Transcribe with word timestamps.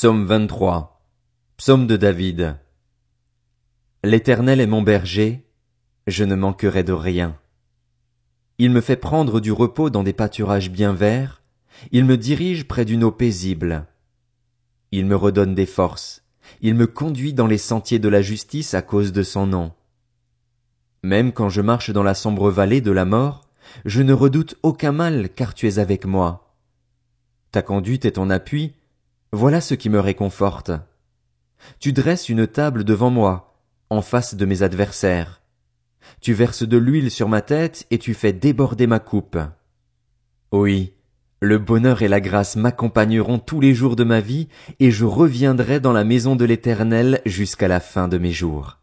Psaume 0.00 0.24
23. 0.24 1.04
Psaume 1.58 1.86
de 1.86 1.98
David. 1.98 2.56
L'Éternel 4.02 4.58
est 4.62 4.66
mon 4.66 4.80
berger, 4.80 5.44
je 6.06 6.24
ne 6.24 6.34
manquerai 6.36 6.84
de 6.84 6.94
rien. 6.94 7.36
Il 8.56 8.70
me 8.70 8.80
fait 8.80 8.96
prendre 8.96 9.40
du 9.40 9.52
repos 9.52 9.90
dans 9.90 10.02
des 10.02 10.14
pâturages 10.14 10.70
bien 10.70 10.94
verts, 10.94 11.42
il 11.92 12.06
me 12.06 12.16
dirige 12.16 12.66
près 12.66 12.86
d'une 12.86 13.04
eau 13.04 13.10
paisible. 13.10 13.88
Il 14.90 15.04
me 15.04 15.16
redonne 15.16 15.54
des 15.54 15.66
forces, 15.66 16.22
il 16.62 16.76
me 16.76 16.86
conduit 16.86 17.34
dans 17.34 17.46
les 17.46 17.58
sentiers 17.58 17.98
de 17.98 18.08
la 18.08 18.22
justice 18.22 18.72
à 18.72 18.80
cause 18.80 19.12
de 19.12 19.22
son 19.22 19.46
nom. 19.46 19.70
Même 21.02 21.30
quand 21.30 21.50
je 21.50 21.60
marche 21.60 21.90
dans 21.90 22.02
la 22.02 22.14
sombre 22.14 22.50
vallée 22.50 22.80
de 22.80 22.90
la 22.90 23.04
mort, 23.04 23.50
je 23.84 24.00
ne 24.00 24.14
redoute 24.14 24.54
aucun 24.62 24.92
mal 24.92 25.28
car 25.28 25.52
tu 25.52 25.68
es 25.68 25.78
avec 25.78 26.06
moi. 26.06 26.56
Ta 27.52 27.60
conduite 27.60 28.06
et 28.06 28.12
ton 28.12 28.30
appui, 28.30 28.72
voilà 29.32 29.60
ce 29.60 29.74
qui 29.74 29.88
me 29.90 30.00
réconforte. 30.00 30.72
Tu 31.78 31.92
dresses 31.92 32.28
une 32.28 32.46
table 32.46 32.84
devant 32.84 33.10
moi, 33.10 33.54
en 33.88 34.02
face 34.02 34.34
de 34.34 34.44
mes 34.44 34.62
adversaires. 34.62 35.42
Tu 36.20 36.32
verses 36.32 36.66
de 36.66 36.76
l'huile 36.76 37.10
sur 37.10 37.28
ma 37.28 37.42
tête 37.42 37.86
et 37.90 37.98
tu 37.98 38.14
fais 38.14 38.32
déborder 38.32 38.86
ma 38.86 38.98
coupe. 38.98 39.38
Oui, 40.52 40.94
le 41.40 41.58
bonheur 41.58 42.02
et 42.02 42.08
la 42.08 42.20
grâce 42.20 42.56
m'accompagneront 42.56 43.38
tous 43.38 43.60
les 43.60 43.72
jours 43.72 43.96
de 43.96 44.04
ma 44.04 44.20
vie, 44.20 44.48
et 44.78 44.90
je 44.90 45.04
reviendrai 45.04 45.80
dans 45.80 45.92
la 45.92 46.04
maison 46.04 46.36
de 46.36 46.44
l'Éternel 46.44 47.22
jusqu'à 47.24 47.68
la 47.68 47.80
fin 47.80 48.08
de 48.08 48.18
mes 48.18 48.32
jours. 48.32 48.79